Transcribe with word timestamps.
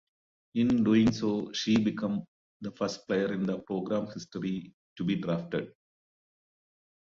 In 0.55 0.83
doing 0.83 1.11
so 1.11 1.53
she 1.53 1.77
became 1.77 2.23
the 2.59 2.71
first 2.71 3.05
player 3.07 3.33
in 3.33 3.45
program 3.65 4.07
history 4.11 4.73
to 4.97 5.03
be 5.03 5.15
drafted. 5.17 5.73